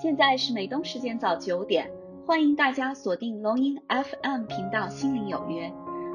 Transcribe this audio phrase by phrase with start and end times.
[0.00, 1.90] 现在是美东时间早九点，
[2.24, 5.68] 欢迎大家锁定龙音 FM 频道《心灵有约》，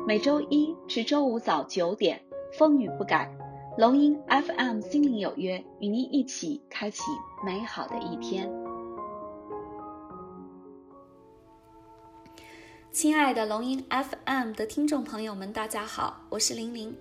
[0.08, 2.20] 每周一至周五早九点，
[2.58, 3.32] 风雨不改。
[3.78, 7.04] 龙音 FM《心灵有约》与您一起开启
[7.46, 8.52] 美好的一天。
[12.92, 16.98] 亲爱的龙音 FM 的听众朋友们，大家好，我是玲玲。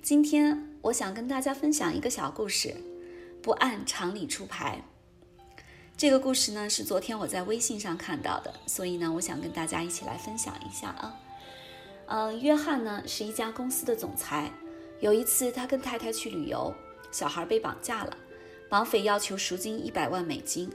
[0.00, 2.74] 今天我想跟大家分享一个小故事：
[3.42, 4.82] 不按常理出牌。
[5.96, 11.18] 这个故事呢是昨天我在微信上看到的，所以呢我想跟大家一起来分享一下啊。
[12.08, 14.52] 嗯，约翰呢是一家公司的总裁。
[15.00, 16.74] 有一次他跟太太去旅游，
[17.10, 18.14] 小孩被绑架了，
[18.68, 20.70] 绑匪要求赎金一百万美金。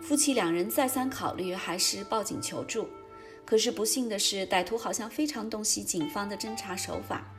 [0.00, 2.88] 夫妻两人再三考虑，还是报警求助。
[3.44, 7.32] 可是不幸的是，歹徒好像非常洞悉警方的侦查手法，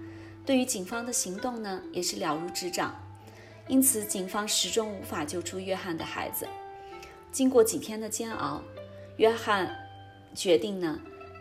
[0.45, 2.95] 对于警方的行动呢也是了如指掌。
[3.67, 6.47] 因此，警方始终无法救出约翰的孩子。
[7.33, 8.61] 经过几天的煎熬，
[9.17, 9.75] 约翰
[10.35, 10.99] 决定呢，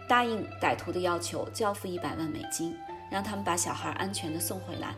[0.08, 2.74] 答应歹徒的要求，交付一百万美金，
[3.10, 4.94] 让他们把小孩安全的送回来。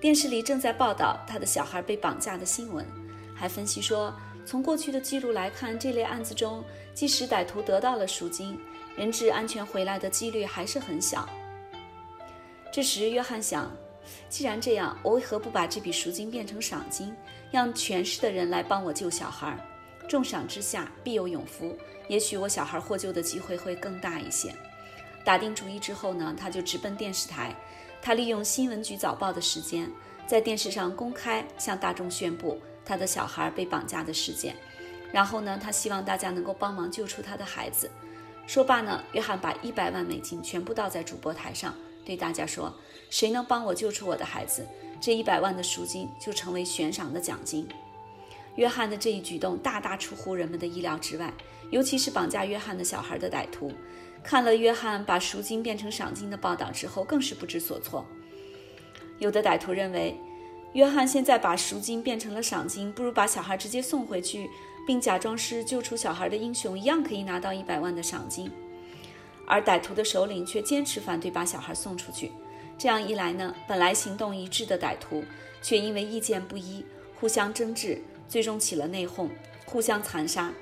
[0.00, 2.84] 电视里正在报道他的小孩被绑架的新闻，
[3.36, 4.10] 还分析说，
[4.46, 6.64] 从过去的记录来看，这类案子中，
[6.94, 8.58] 即使歹徒得到了赎金，
[8.96, 11.28] 人质安全回来的几率还是很小。
[12.72, 13.70] 这时，约翰想，
[14.30, 17.14] 既然这样，我为何不把这笔赎金变成赏金，
[17.50, 19.58] 让全市的人来帮我救小孩？
[20.10, 24.52] 重赏之下必有勇夫，也许我小孩获救的机会会更大一些。
[25.24, 27.54] 打定主意之后呢，他就直奔电视台。
[28.02, 29.88] 他利用新闻局早报的时间，
[30.26, 34.56] 在电视上公开向大众宣布他的小孩被绑架的事件。
[35.12, 37.88] 然后呢，他希望大家能够帮忙救出他的孩子。
[38.48, 41.72] 说罢呢，约翰把一百万美金全部倒在主播台上，
[42.04, 42.74] 对大家说
[43.10, 44.66] ：“谁能帮我救出我的孩子，
[45.00, 47.68] 这一百万的赎金就成为悬赏的奖金。”
[48.60, 51.32] 约翰的这一举动大大出乎人们的意料之外，
[51.70, 53.72] 尤其是绑架约翰的小孩的歹徒，
[54.22, 58.04] 看了约翰把赎金变成赏金的报道之后，更是不知所措。
[59.18, 60.14] 有的歹徒认为，
[60.74, 64.50] 约翰现在把赎金变成了赏金，不如把小孩直接送回去，
[64.86, 68.50] 并假装是救出小孩的英雄，一样可以拿到一百万的赏金。
[69.46, 72.30] 而歹徒的首领却坚持反对把小孩送出去。
[72.76, 75.24] 这样一来呢，本来行动一致的歹徒，
[75.62, 76.84] 却因为意见不一，
[77.18, 77.98] 互相争执。
[78.30, 79.28] 最终起了内讧，
[79.66, 80.52] 互相残杀。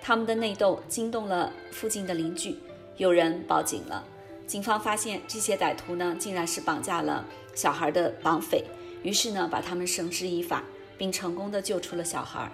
[0.00, 2.56] 他们的内斗惊动了附近的邻居，
[2.96, 4.02] 有人报警了。
[4.46, 8.64] 警方发现这些歹徒呢，竟然是绑架了小孩的绑匪，
[9.02, 10.64] 于是呢，把他们绳之以法，
[10.96, 12.50] 并成功的救出了小孩。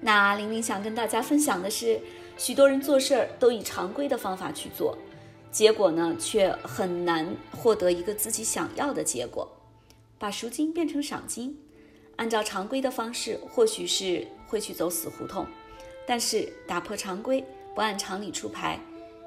[0.00, 2.00] 那玲玲想跟大家分享的是，
[2.38, 4.96] 许多人做事儿都以常规的方法去做，
[5.50, 9.46] 结果呢，却很难获得一个自己想要的结果。
[10.18, 11.58] 把赎金变成赏金。
[12.16, 15.46] 按照常规的方式，或许是会去走死胡同，
[16.06, 18.78] 但是打破常规，不按常理出牌，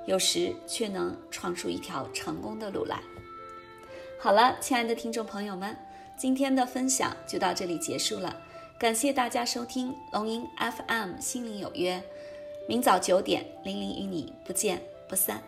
[0.06, 3.00] 有时却能闯出一条成功的路来。
[4.20, 5.76] 好了，亲爱的听众朋友们，
[6.18, 8.36] 今天的分享就到这里结束了，
[8.80, 12.02] 感谢大家收听龙吟 FM 心灵有约，
[12.68, 15.42] 明早九点，玲玲与你不见不散。